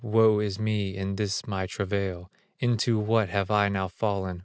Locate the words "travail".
1.67-2.31